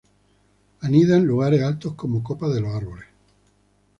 Anida 0.79 1.15
en 1.15 1.25
lugares 1.27 1.61
altos 1.61 1.93
como 1.93 2.23
copas 2.23 2.51
de 2.55 2.67
árboles. 2.67 3.05